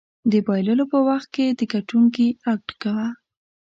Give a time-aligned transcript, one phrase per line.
[0.31, 3.07] د بایللو په وخت کې د ګټونکي اکټ کوه.